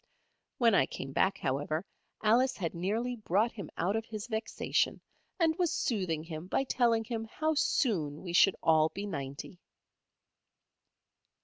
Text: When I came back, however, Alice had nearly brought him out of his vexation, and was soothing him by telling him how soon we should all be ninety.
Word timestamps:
When 0.57 0.73
I 0.73 0.87
came 0.87 1.11
back, 1.11 1.37
however, 1.37 1.85
Alice 2.23 2.57
had 2.57 2.73
nearly 2.73 3.15
brought 3.17 3.51
him 3.51 3.69
out 3.77 3.95
of 3.95 4.03
his 4.03 4.25
vexation, 4.25 4.99
and 5.39 5.55
was 5.59 5.71
soothing 5.71 6.23
him 6.23 6.47
by 6.47 6.63
telling 6.63 7.03
him 7.03 7.25
how 7.25 7.53
soon 7.53 8.23
we 8.23 8.33
should 8.33 8.55
all 8.63 8.89
be 8.89 9.05
ninety. 9.05 9.59